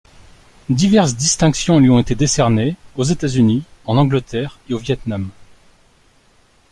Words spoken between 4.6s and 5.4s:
et au Viêt Nam.